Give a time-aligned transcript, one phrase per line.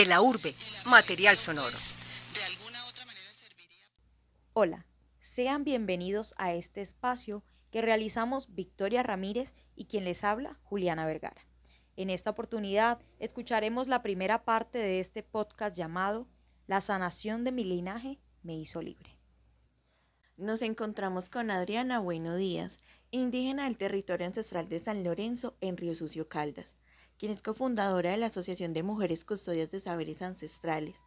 [0.00, 0.54] de la urbe,
[0.86, 1.76] material sonoro.
[4.54, 4.86] Hola,
[5.18, 11.46] sean bienvenidos a este espacio que realizamos Victoria Ramírez y quien les habla, Juliana Vergara.
[11.96, 16.26] En esta oportunidad escucharemos la primera parte de este podcast llamado
[16.66, 19.18] La sanación de mi linaje me hizo libre.
[20.38, 22.80] Nos encontramos con Adriana Bueno Díaz,
[23.10, 26.78] indígena del territorio ancestral de San Lorenzo en Río Sucio Caldas,
[27.20, 31.02] quien es cofundadora de la Asociación de Mujeres Custodias de Saberes Ancestrales.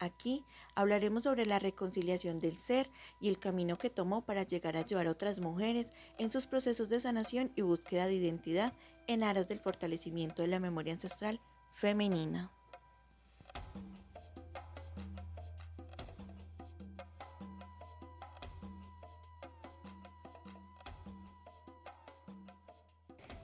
[0.00, 2.90] Aquí hablaremos sobre la reconciliación del ser
[3.20, 6.88] y el camino que tomó para llegar a ayudar a otras mujeres en sus procesos
[6.88, 8.72] de sanación y búsqueda de identidad
[9.06, 11.40] en aras del fortalecimiento de la memoria ancestral
[11.70, 12.50] femenina.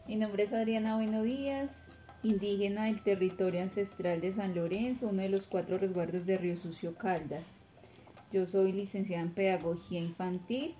[0.09, 1.90] Mi nombre es Adriana Bueno Díaz,
[2.23, 6.95] indígena del territorio ancestral de San Lorenzo, uno de los cuatro resguardos de Río Sucio
[6.95, 7.53] Caldas.
[8.33, 10.75] Yo soy licenciada en Pedagogía Infantil,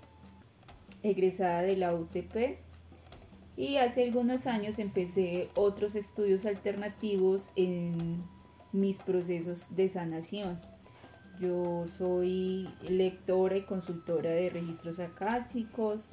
[1.03, 2.57] egresada de la UTP
[3.57, 8.23] y hace algunos años empecé otros estudios alternativos en
[8.71, 10.61] mis procesos de sanación.
[11.39, 16.11] Yo soy lectora y consultora de registros acásicos,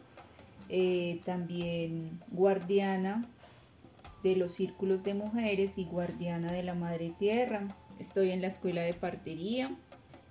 [0.70, 3.28] eh, también guardiana
[4.22, 7.68] de los círculos de mujeres y guardiana de la madre tierra.
[7.98, 9.76] Estoy en la escuela de partería.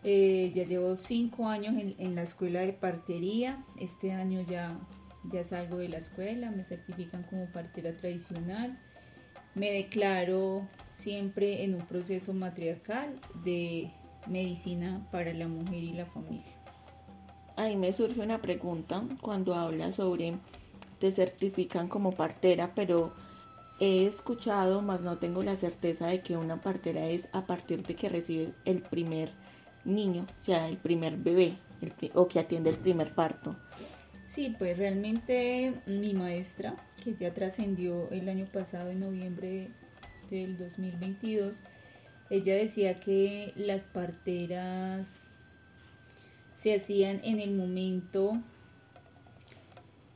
[0.04, 3.64] Eh, ya llevo cinco años en, la escuela de partería.
[3.80, 4.78] Este año ya,
[5.32, 8.78] ya salgo de la escuela, me certifican como partera tradicional.
[9.56, 13.92] Me declaro siempre en un proceso matriarcal de
[14.28, 16.54] medicina para la mujer y la familia.
[17.56, 20.36] Ahí me surge una pregunta cuando habla sobre
[21.00, 23.14] te certifican como partera, pero
[23.80, 27.96] He escuchado, mas no tengo la certeza de que una partera es a partir de
[27.96, 29.30] que recibe el primer
[29.86, 31.54] niño, o sea, el primer bebé,
[32.16, 33.56] o que atiende el primer parto.
[34.26, 39.70] Sí, pues realmente mi maestra, que ya trascendió el año pasado, en noviembre
[40.32, 41.62] del 2022,
[42.30, 45.22] ella decía que las parteras
[46.56, 48.34] se hacían en el momento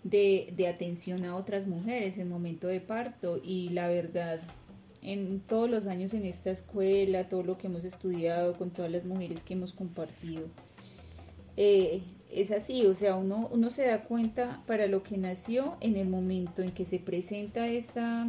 [0.03, 4.39] de, atención a otras mujeres en momento de parto y la verdad
[5.01, 9.03] en todos los años en esta escuela, todo lo que hemos estudiado con todas las
[9.03, 10.43] mujeres que hemos compartido.
[11.57, 12.01] Eh,
[12.31, 16.07] es así, o sea, uno, uno se da cuenta para lo que nació en el
[16.07, 18.27] momento en que se presenta esta,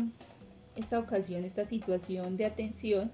[0.76, 3.12] esta ocasión, esta situación de atención,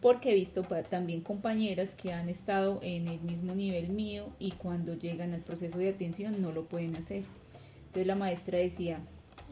[0.00, 4.94] porque he visto también compañeras que han estado en el mismo nivel mío y cuando
[4.94, 7.24] llegan al proceso de atención no lo pueden hacer.
[7.90, 9.00] Entonces la maestra decía,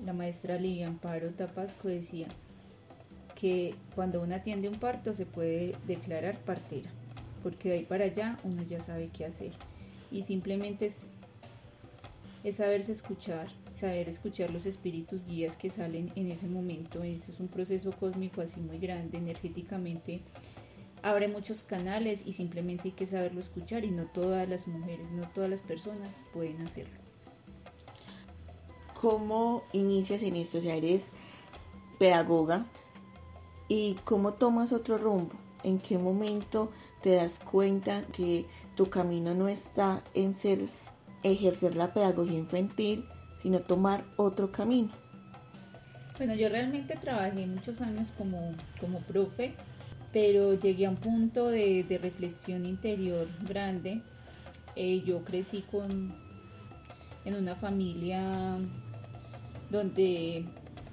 [0.06, 2.28] la maestra Lidia Amparo Tapasco decía
[3.34, 6.88] que cuando uno atiende un parto se puede declarar partera,
[7.42, 9.50] porque de ahí para allá uno ya sabe qué hacer.
[10.12, 11.14] Y simplemente es,
[12.44, 17.02] es saberse escuchar, saber escuchar los espíritus guías que salen en ese momento.
[17.02, 20.20] Eso es un proceso cósmico así muy grande, energéticamente
[21.02, 25.28] abre muchos canales y simplemente hay que saberlo escuchar y no todas las mujeres, no
[25.28, 27.07] todas las personas pueden hacerlo.
[29.00, 30.58] ¿Cómo inicias en esto?
[30.58, 31.02] O sea, eres
[32.00, 32.66] pedagoga
[33.68, 35.34] y cómo tomas otro rumbo.
[35.62, 36.72] ¿En qué momento
[37.02, 40.66] te das cuenta que tu camino no está en ser
[41.22, 43.04] ejercer la pedagogía infantil,
[43.40, 44.90] sino tomar otro camino?
[46.16, 49.54] Bueno, yo realmente trabajé muchos años como, como profe,
[50.12, 54.02] pero llegué a un punto de, reflexión interior grande.
[54.74, 56.12] Eh, yo crecí con,
[57.24, 58.58] en una familia
[59.70, 60.44] donde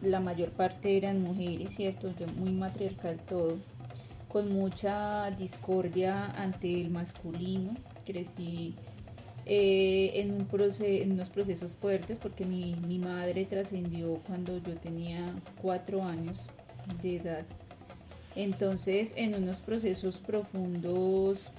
[0.02, 2.09] la mayor parte eran mujeres, ¿cierto?
[2.38, 3.58] Muy matriarcal todo,
[4.28, 7.75] con mucha discordia ante el masculino.
[8.06, 8.75] Crecí
[9.46, 10.47] eh, en, un
[10.80, 16.47] en unos procesos fuertes porque mi, madre trascendió cuando yo tenía cuatro años
[17.02, 17.46] de edad.
[18.36, 21.50] Entonces, en unos procesos profundos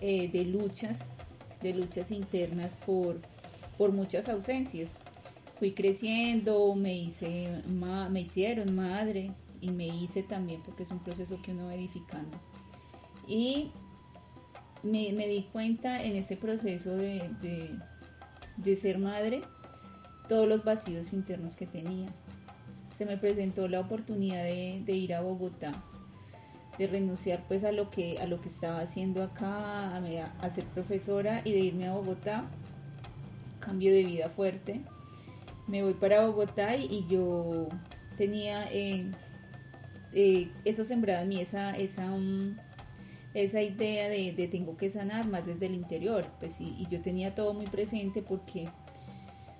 [0.00, 1.08] eh, de luchas,
[1.62, 3.16] de luchas internas por,
[3.78, 4.98] por muchas ausencias
[5.58, 9.30] fui creciendo, me, hice, me hicieron madre
[9.60, 12.38] y me hice también porque es un proceso que uno va edificando.
[13.26, 13.70] Y
[14.82, 17.76] me, di cuenta en ese proceso de,
[18.80, 19.42] ser madre
[20.28, 22.08] todos los vacíos internos que tenía.
[22.94, 25.72] Se me presentó la oportunidad de, ir a Bogotá,
[26.78, 31.40] de renunciar pues a lo que, a lo que estaba haciendo acá, a ser profesora
[31.44, 32.44] y de irme a Bogotá.
[33.60, 34.80] Cambio de vida fuerte,
[35.66, 37.68] me voy para Bogotá y, yo
[38.16, 39.06] tenía eh,
[40.12, 42.56] eh, eso sembrado en mí, esa, esa, mm,
[43.34, 47.00] esa idea de, de tengo que sanar más desde el interior, pues y, y yo
[47.02, 48.68] tenía todo muy presente porque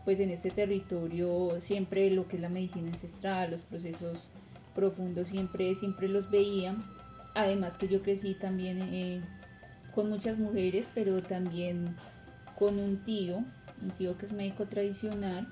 [0.06, 4.28] pues en este territorio siempre lo que es la medicina ancestral, los procesos
[4.76, 6.76] profundos siempre, siempre los veía.
[7.34, 9.20] Además que yo crecí también eh,
[9.96, 11.96] con muchas mujeres, pero también
[12.56, 13.38] con un tío,
[13.82, 15.48] un tío que es médico tradicional,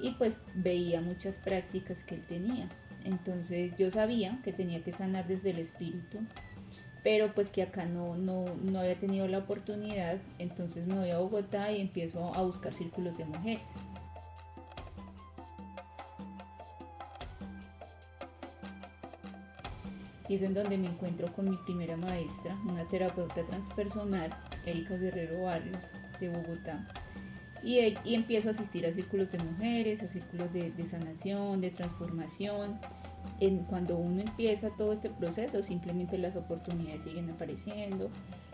[0.00, 2.68] y pues veía muchas prácticas que él tenía.
[3.04, 6.18] Entonces yo sabía que tenía que sanar desde el espíritu,
[7.02, 11.18] pero pues que acá no, no, no había tenido la oportunidad, entonces me voy a
[11.18, 13.66] Bogotá y empiezo a buscar círculos de mujeres.
[20.30, 24.30] y es en donde me encuentro con mi primera maestra, una terapeuta transpersonal,
[24.64, 25.82] Erika Guerrero Barrios,
[26.20, 26.86] de Bogotá.
[27.62, 31.70] Y, y empiezo a asistir a círculos de mujeres, a círculos de, de sanación, de
[31.70, 32.78] transformación.
[33.40, 38.10] En, cuando uno empieza todo este proceso, simplemente las oportunidades siguen apareciendo.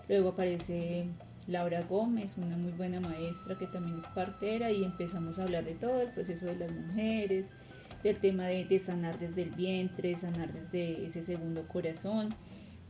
[0.09, 1.07] Luego aparece
[1.49, 5.75] Laura Gómez, una muy buena maestra que también es partera, y empezamos a hablar de
[5.75, 7.51] todo el proceso de las mujeres,
[8.03, 12.35] del tema de, sanar desde el vientre, sanar desde ese segundo corazón.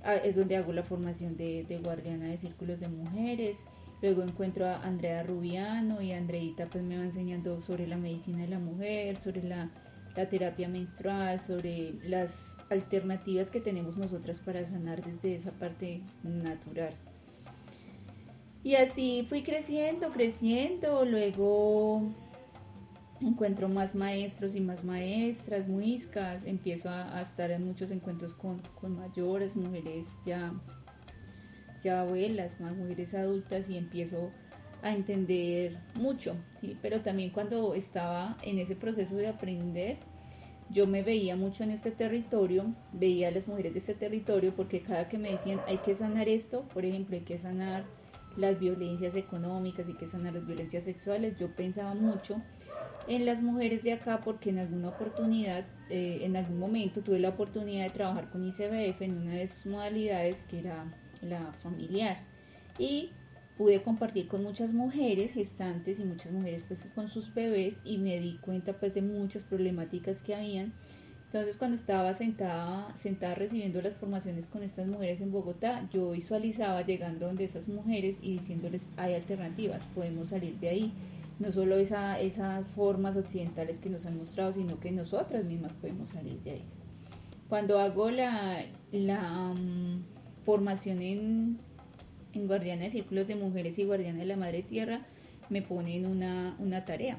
[0.04, 3.58] Ah, es donde hago la formación de, guardiana de círculos de mujeres.
[4.02, 8.48] Luego encuentro a Andrea Rubiano y Andreita pues me va enseñando sobre la medicina de
[8.48, 9.70] la mujer, sobre la,
[10.16, 16.94] la terapia menstrual, sobre las alternativas que tenemos nosotras para sanar desde esa parte natural.
[18.62, 22.02] Y así fui creciendo, creciendo, luego
[23.20, 28.60] encuentro más maestros y más maestras, muiscas, empiezo a, estar en muchos encuentros con,
[28.96, 30.52] mayores, mujeres ya,
[31.86, 34.30] ya abuelas, más mujeres adultas y empiezo
[34.82, 36.76] a entender mucho, ¿sí?
[36.82, 39.96] pero también cuando estaba en ese proceso de aprender,
[40.70, 44.80] yo me veía mucho en este territorio, veía a las mujeres de este territorio porque
[44.80, 47.84] cada que me decían hay que sanar esto, por ejemplo, hay que sanar
[48.36, 52.42] las violencias económicas, hay que sanar las violencias sexuales, yo pensaba mucho
[53.08, 57.30] en las mujeres de acá porque en alguna oportunidad, eh, en algún momento tuve la
[57.30, 60.84] oportunidad de trabajar con ICBF en una de sus modalidades que era
[61.22, 62.18] la familiar
[62.78, 63.10] y
[63.56, 68.20] pude compartir con muchas mujeres gestantes y muchas mujeres pues con sus bebés y me
[68.20, 70.72] di cuenta pues de muchas problemáticas que habían.
[71.26, 76.82] Entonces cuando estaba sentada, sentada recibiendo las formaciones con estas mujeres en Bogotá, yo visualizaba
[76.82, 80.92] llegando donde esas mujeres y diciéndoles hay alternativas, podemos salir de ahí
[81.38, 86.08] no solo esa, esas formas occidentales que nos han mostrado, sino que nosotras mismas podemos
[86.08, 86.62] salir de ahí.
[87.48, 90.02] Cuando hago la, la mm,
[90.46, 91.58] formación en,
[92.34, 95.00] Guardiana de Círculos de Mujeres y Guardiana de la Madre Tierra,
[95.50, 97.18] me ponen una, una tarea.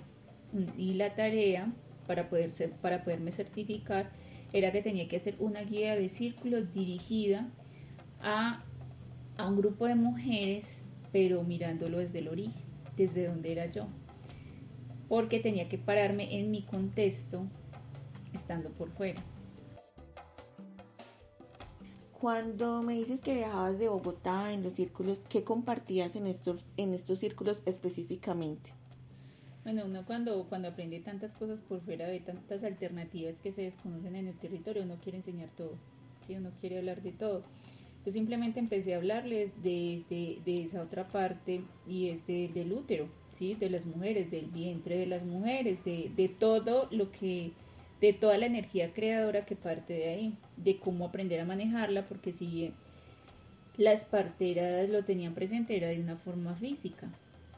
[0.78, 1.68] Y la tarea,
[2.08, 2.52] para, poder
[2.82, 4.10] para poderme certificar,
[4.54, 7.48] era que tenía que hacer una guía de círculos dirigida
[8.22, 8.64] a,
[9.38, 10.82] a un grupo de mujeres,
[11.12, 12.62] pero mirándolo desde el origen,
[12.96, 13.88] desde donde era yo
[15.08, 17.44] porque tenía que pararme en mi contexto
[18.34, 19.22] estando por fuera.
[22.20, 26.96] Cuando me dices que viajabas de Bogotá en los círculos, ¿qué compartías en estos, en
[26.96, 28.72] estos círculos específicamente?
[29.64, 34.16] Bueno, uno cuando, cuando aprende tantas cosas por fuera, ve tantas alternativas que se desconocen
[34.16, 35.74] en el territorio, uno quiere enseñar todo,
[36.26, 36.34] ¿sí?
[36.36, 37.44] uno quiere hablar de todo.
[38.04, 43.54] Yo simplemente empecé a hablarles de, de, esa otra parte y es del útero, ¿sí?
[43.54, 47.52] de las mujeres, del vientre de las mujeres, de, de todo lo que,
[48.02, 52.32] de toda la energía creadora que parte de ahí, de cómo aprender a manejarla, porque
[52.32, 52.72] si
[53.78, 57.08] las parteras lo tenían presente era de una forma física,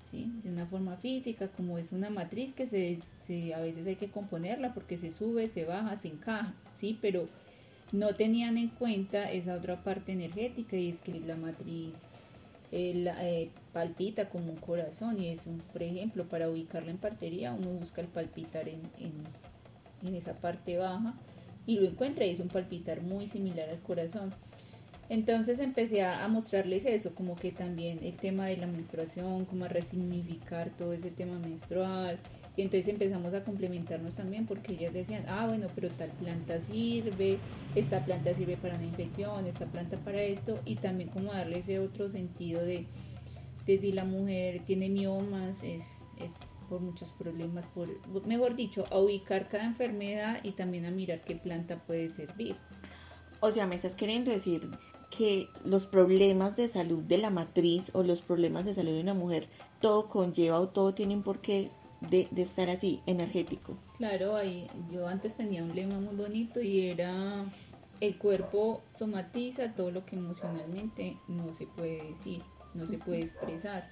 [0.04, 0.32] ¿sí?
[0.44, 4.10] de una forma física, como es una matriz que se, se, a veces hay que
[4.10, 6.98] componerla porque se sube, se baja, se encaja, ¿sí?
[7.02, 7.28] pero
[7.92, 11.94] no tenían en cuenta esa otra parte energética y es que la matriz
[12.72, 17.52] eh, eh, palpita como un corazón y es un, por ejemplo, para ubicarla en partería
[17.52, 19.12] uno busca el palpitar en, en,
[20.16, 21.14] esa parte baja
[21.66, 24.34] y lo encuentra y es un palpitar muy similar al corazón.
[25.10, 29.66] Entonces empecé a, a, mostrarles eso, como que también el tema de la menstruación, como
[29.66, 32.20] a resignificar todo ese tema menstrual,
[32.60, 37.38] y entonces empezamos a complementarnos también porque ellas decían, ah, bueno, pero tal planta sirve,
[37.74, 41.80] esta planta sirve para una infección, esta planta para esto, y también como darle ese
[41.80, 42.86] otro sentido de,
[43.66, 46.34] de si la mujer tiene miomas, es, es
[46.70, 47.90] por muchos problemas, por,
[48.28, 52.56] mejor dicho, a ubicar cada enfermedad y también a mirar qué planta puede servir.
[53.42, 54.70] O sea, me estás queriendo decir
[55.10, 59.14] que los problemas de salud de la matriz o los problemas de salud de una
[59.14, 59.48] mujer,
[59.82, 61.70] todo conlleva o todo tienen por qué
[62.02, 63.76] de, de estar así, energético.
[63.98, 67.46] Claro, ahí, yo antes tenía un lema muy bonito y era
[68.02, 72.42] el cuerpo somatiza todo lo que emocionalmente no se puede decir,
[72.74, 73.90] no se puede expresar.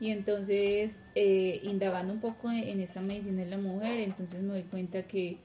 [0.00, 4.62] Y entonces, eh, indagando un poco en esta medicina de la mujer, entonces me doy
[4.62, 5.36] cuenta que,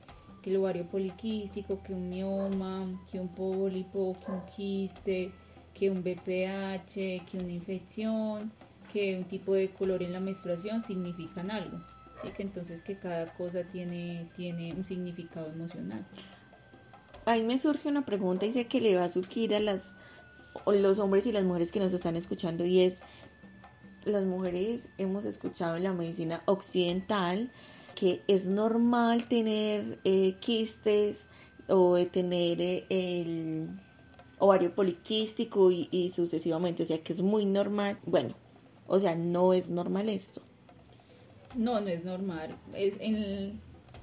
[0.42, 5.32] que el ovario poliquístico, que un mioma, que un pólipo, que un quiste,
[5.74, 8.50] que un BPH, que una infección,
[8.94, 11.82] que un tipo de color en la menstruación significan algo.
[12.18, 16.06] Así que entonces que cada cosa tiene, tiene un significado emocional.
[17.26, 19.96] Ahí me surge una pregunta y sé que le va a surgir a las
[20.68, 23.00] los hombres y las mujeres que nos están escuchando y es
[24.06, 27.52] las mujeres hemos escuchado en la medicina occidental
[27.96, 31.26] que es normal tener eh, quistes
[31.68, 33.70] o tener eh, el
[34.38, 37.98] ovario poliquístico y, sucesivamente, o sea que es muy normal.
[38.06, 38.36] Bueno,
[38.88, 40.42] o sea, no es normal esto.
[41.56, 42.56] No, no es normal.
[42.76, 43.16] Es en,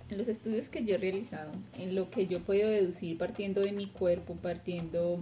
[0.08, 3.72] en, los estudios que yo he realizado, en lo que yo podido deducir partiendo de
[3.72, 5.18] mi cuerpo, partiendo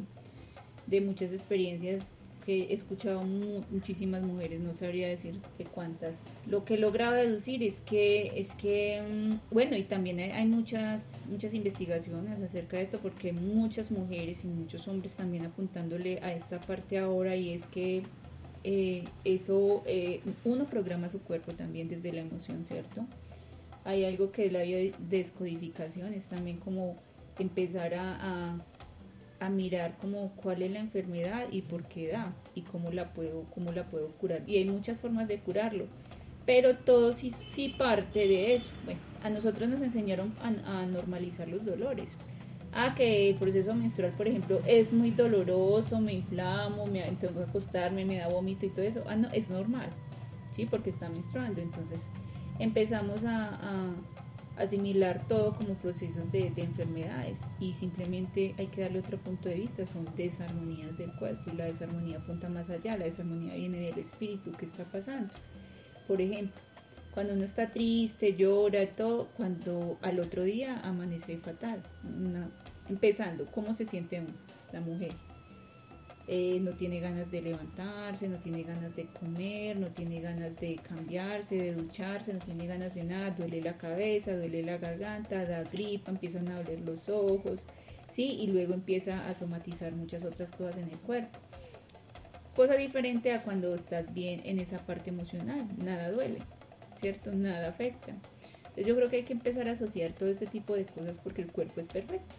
[0.87, 2.04] de muchas experiencias
[2.50, 6.16] he escuchado muchísimas mujeres, no sabría decir de cuántas.
[6.47, 11.16] Lo que he logrado deducir es que, es que mm, bueno, y también hay, muchas,
[11.28, 16.61] muchas investigaciones acerca de esto, porque muchas mujeres y muchos hombres también apuntándole a esta
[16.61, 18.02] parte ahora, y es que
[18.64, 23.07] eh, eso, eh, uno programa su cuerpo también desde la emoción, ¿cierto?
[23.85, 24.61] Hay algo que es la
[25.09, 26.97] descodificación, es también como
[27.38, 28.59] empezar a a
[29.49, 33.73] mirar como cuál es la enfermedad y por qué da y cómo la puedo, cómo
[33.73, 34.42] la puedo curar.
[34.47, 35.87] Y hay muchas formas de curarlo,
[36.44, 38.66] pero todo sí parte de eso.
[38.85, 42.16] Bueno, a nosotros nos enseñaron a, normalizar los dolores.
[42.73, 47.50] Ah, que el proceso menstrual, por ejemplo, es muy doloroso, me inflamo, me tengo que
[47.50, 49.02] acostarme, me da vómito y todo eso.
[49.09, 49.88] Ah, no, es normal,
[50.52, 50.66] ¿sí?
[50.66, 51.61] Porque está menstruando.
[51.61, 52.02] Entonces
[52.59, 53.59] empezamos a
[54.60, 59.86] asimilar todo como procesos de, enfermedades y simplemente hay que darle otro punto de vista,
[59.86, 64.52] son desarmonías del cuerpo y la desarmonía apunta más allá, la desarmonía viene del espíritu
[64.52, 65.32] que está pasando.
[66.06, 66.60] Por ejemplo,
[67.14, 71.82] cuando uno está triste, llora, todo, cuando al otro día amanece fatal,
[72.88, 74.22] empezando, ¿cómo se siente
[74.72, 75.12] la mujer?
[76.32, 80.76] Eh, no tiene ganas de levantarse, no tiene ganas de comer, no tiene ganas de
[80.76, 85.64] cambiarse, de ducharse, no tiene ganas de nada, duele la cabeza, duele la garganta, da
[85.64, 87.58] gripa, empiezan a doler los ojos,
[88.08, 88.37] ¿sí?
[88.42, 91.37] Y luego empieza a somatizar muchas otras cosas en el cuerpo.
[92.54, 96.38] Cosa diferente a cuando estás bien en esa parte emocional, nada duele,
[96.94, 97.32] ¿cierto?
[97.32, 98.12] Nada afecta.
[98.12, 101.42] Entonces yo creo que hay que empezar a asociar todo este tipo de cosas porque
[101.42, 102.37] el cuerpo es perfecto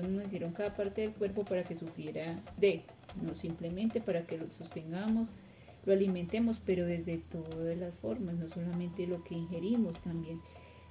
[0.00, 2.82] nos hicieron cada parte del cuerpo para que sufriera de,
[3.22, 5.28] no simplemente para que lo sostengamos,
[5.84, 10.40] lo alimentemos, pero desde todas las formas, no solamente lo que ingerimos también,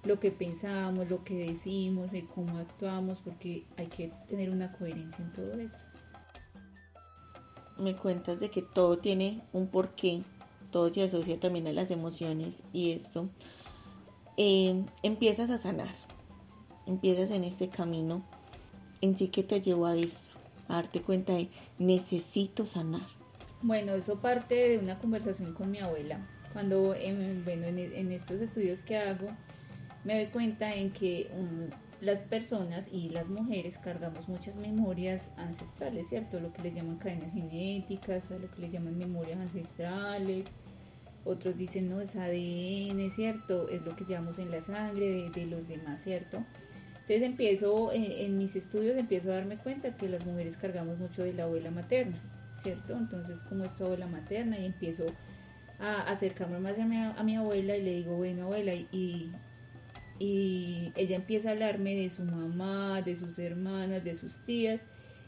[0.03, 5.23] lo que pensamos, lo que decimos, el cómo actuamos, porque hay que tener una coherencia
[5.23, 5.77] en todo eso.
[7.77, 10.21] Me cuentas de que todo tiene un porqué,
[10.71, 13.29] todo se asocia también a las emociones y esto.
[14.37, 15.93] Eh, empiezas a sanar,
[16.85, 18.23] empiezas en este camino
[19.01, 23.01] en sí que te llevó a eso, a darte cuenta de necesito sanar?
[23.61, 26.19] Bueno, eso parte de una conversación con mi abuela.
[26.53, 29.27] Cuando, en, bueno, en, estos estudios que hago,
[30.03, 31.29] me doy cuenta en que
[32.01, 36.39] las personas y las mujeres cargamos muchas memorias ancestrales, ¿cierto?
[36.39, 40.47] Lo que le llaman cadenas genéticas, lo que le llaman memorias ancestrales.
[41.23, 43.69] Otros dicen, no, es ADN, ¿cierto?
[43.69, 46.43] Es lo que llevamos en la sangre de los demás, ¿cierto?
[47.11, 51.33] Entonces empiezo, en, mis estudios empiezo a darme cuenta que las mujeres cargamos mucho de
[51.33, 52.15] la abuela materna,
[52.63, 52.95] ¿cierto?
[52.95, 55.03] Entonces como es tu abuela materna y empiezo
[55.81, 59.29] a acercarme más a mi, a mi abuela y le digo, bueno abuela, y,
[60.19, 64.85] y ella empieza a hablarme de su mamá, de sus hermanas, de sus tías,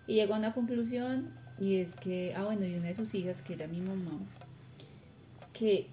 [0.08, 3.42] y llegó a una conclusión y es que, ah bueno, y una de sus hijas,
[3.42, 4.22] que era mi mamá,
[5.52, 5.88] que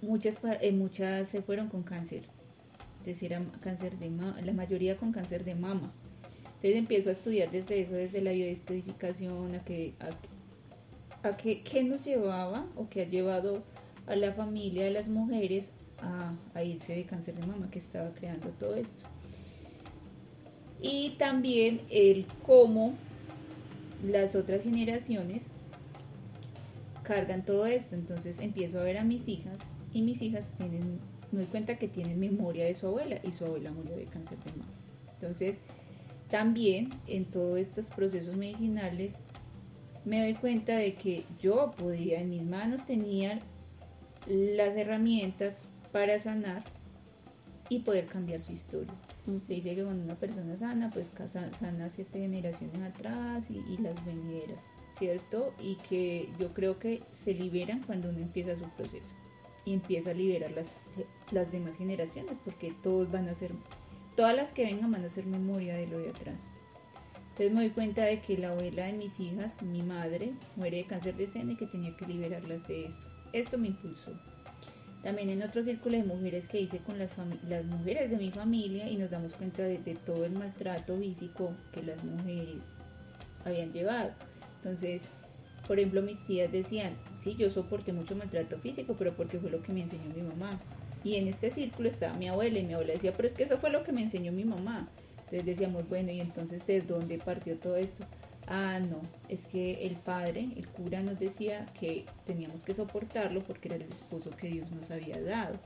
[0.00, 2.22] muchas, eh, muchas se fueron con cáncer
[3.04, 5.92] decir, cáncer de la mayoría con cáncer de mama.
[6.44, 9.92] Entonces empiezo a estudiar desde eso, desde la biodescodificación, a que,
[11.22, 13.62] a, que, qué nos llevaba o qué ha llevado
[14.06, 18.10] a la familia de las mujeres a, a irse de cáncer de mama que estaba
[18.10, 19.02] creando todo esto.
[20.80, 22.94] Y también el cómo
[24.02, 25.44] las otras generaciones
[27.02, 27.94] cargan todo esto.
[27.94, 30.98] Entonces empiezo a ver a mis hijas y mis hijas tienen
[31.34, 34.38] me doy cuenta que tienen memoria de su abuela y su abuela murió de cáncer
[34.38, 34.72] de mama.
[35.14, 35.56] Entonces,
[36.30, 39.14] también en todos estos procesos medicinales
[40.04, 43.40] me doy cuenta de que yo podía, en mis manos tenía
[44.26, 46.62] las herramientas para sanar
[47.68, 48.92] y poder cambiar su historia.
[49.46, 51.06] Se dice que cuando una persona sana, pues
[51.58, 54.60] sana siete generaciones atrás y, y las venideras,
[54.98, 55.54] ¿cierto?
[55.58, 59.10] Y que yo creo que se liberan cuando uno empieza su proceso
[59.64, 60.78] y empieza a liberar las,
[61.30, 63.52] las demás generaciones, porque todos van a ser,
[64.16, 66.50] todas las que vengan van a ser memoria de lo de atrás.
[67.30, 70.84] Entonces me doy cuenta de que la abuela de mis hijas, mi madre, muere de
[70.84, 73.08] cáncer de seno y que tenía que liberarlas de esto.
[73.32, 74.12] Esto me impulsó.
[75.02, 77.10] También en otro círculo de mujeres que hice con las,
[77.48, 81.52] las mujeres de mi familia y nos damos cuenta de, de todo el maltrato físico
[81.72, 82.68] que las mujeres
[83.44, 84.12] habían llevado.
[84.58, 85.08] Entonces,
[85.66, 89.62] por ejemplo, mis tías decían, sí, yo soporté mucho maltrato físico, pero porque fue lo
[89.62, 90.58] que me enseñó mi mamá.
[91.02, 93.58] Y en este círculo estaba mi abuela y mi abuela decía, pero es que eso
[93.58, 94.88] fue lo que me enseñó mi mamá.
[95.18, 98.04] Entonces decíamos, bueno, ¿y entonces de dónde partió todo esto?
[98.46, 103.68] Ah, no, es que el padre, el cura nos decía que teníamos que soportarlo porque
[103.68, 105.58] era el esposo que Dios nos había dado.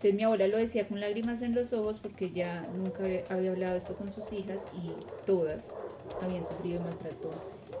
[0.00, 3.76] Entonces mi abuela lo decía con lágrimas en los ojos porque ya nunca había hablado
[3.76, 4.90] esto con sus hijas y
[5.26, 5.68] todas
[6.22, 7.30] habían sufrido maltrato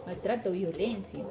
[0.06, 1.24] maltrato, violencia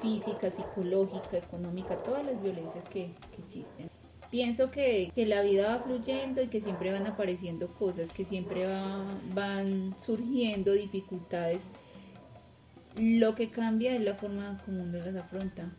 [0.00, 3.88] física, psicológica, económica, todas las violencias que, existen.
[4.30, 8.66] Pienso que, la vida va fluyendo y que siempre van apareciendo cosas, que siempre
[9.34, 11.68] van surgiendo dificultades.
[12.98, 15.70] Lo que cambia es la forma como uno las afronta,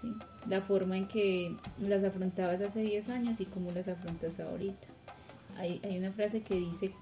[0.00, 0.12] ¿sí?
[0.48, 4.86] la forma en que las afrontabas hace 10 años y cómo las afrontas ahorita.
[5.56, 6.92] Hay, hay una frase que dice,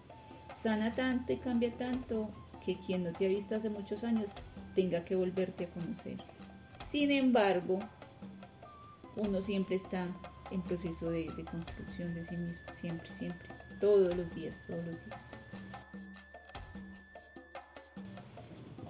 [0.54, 2.30] sana tanto y cambia tanto
[2.64, 4.32] que quien no te ha visto hace muchos años
[4.74, 6.16] tenga que volverte a conocer.
[6.88, 7.78] Sin embargo,
[9.16, 10.06] uno siempre está
[10.50, 13.48] en proceso de, construcción de sí mismo, siempre, siempre,
[13.80, 15.30] todos los días, todos los días.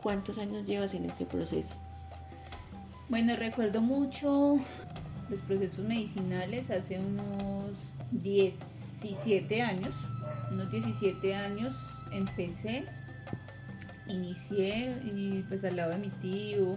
[0.03, 1.77] ¿Cuántos años llevas en este proceso?
[3.09, 4.57] Bueno, recuerdo mucho
[5.31, 7.79] los procesos medicinales hace unos
[8.13, 9.95] 17 años,
[10.53, 11.75] unos 17 años
[12.13, 12.87] empecé
[14.15, 16.77] inicié y pues al lado de mi tío,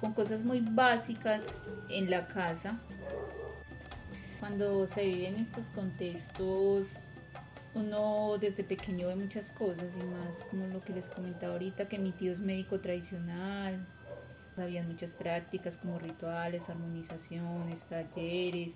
[0.00, 1.46] con cosas muy básicas
[1.88, 2.78] en la casa.
[4.40, 6.88] Cuando se vive en estos contextos,
[7.74, 11.98] uno desde pequeño ve muchas cosas y más como lo que les comentaba ahorita, que
[11.98, 13.84] mi tío es médico tradicional,
[14.56, 18.74] había muchas prácticas como rituales, armonizaciones, talleres,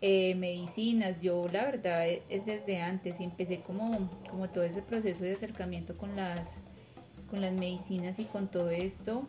[0.00, 1.22] eh, medicinas.
[1.22, 5.96] Yo la verdad e, es desde antes empecé como, como todo ese proceso de acercamiento
[5.96, 6.58] con las,
[7.30, 9.26] con las medicinas y con todo esto.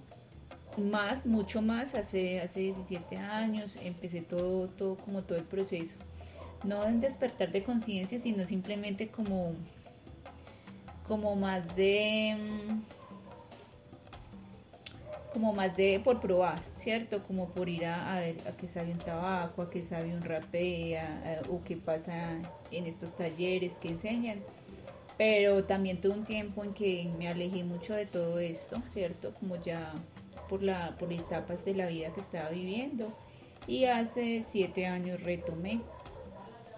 [0.77, 5.95] Más, mucho más, hace, hace 17 años empecé todo, todo, como todo el proceso.
[6.63, 9.53] No en despertar de conciencia, sino simplemente como,
[11.07, 12.96] como más de mm,
[15.37, 17.21] como más de por probar, ¿cierto?
[17.21, 20.99] Como por ir a, ver a qué sabe un tabaco, a qué sabe un rapé,
[21.51, 22.39] o qué pasa
[22.71, 24.39] en estos talleres que enseñan.
[25.15, 29.31] Pero también tuve un tiempo en que me alejé mucho de todo esto, ¿cierto?
[29.39, 29.93] Como ya
[30.49, 33.15] por, la, por etapas de la vida que estaba viviendo.
[33.67, 35.81] Y hace siete años retomé.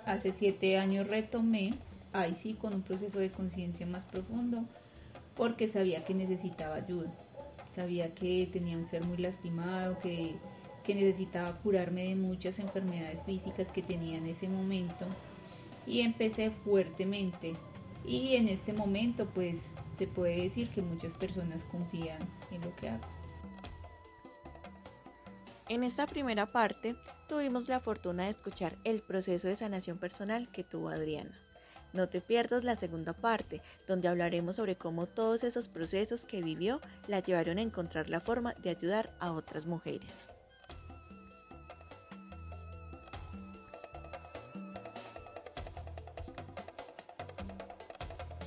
[0.05, 1.75] Hace siete años retomé,
[2.11, 4.65] ahí sí, con un proceso de conciencia más profundo,
[5.37, 7.09] porque sabía que necesitaba ayuda
[7.69, 10.35] sabía que tenía un ser muy lastimado, que,
[10.87, 15.05] necesitaba curarme de muchas enfermedades físicas que tenía en ese momento
[15.85, 17.53] y empecé fuertemente
[18.03, 19.67] y en este momento pues
[19.99, 22.17] se puede decir que muchas personas confían
[22.51, 23.03] en lo que hago.
[25.67, 26.95] En esta primera parte
[27.27, 31.39] tuvimos la fortuna de escuchar el proceso de sanación personal que tuvo Adriana.
[31.93, 36.81] No te pierdas la segunda parte, donde hablaremos sobre cómo todos esos procesos que vivió
[37.07, 40.29] la llevaron a encontrar la forma de ayudar a otras mujeres.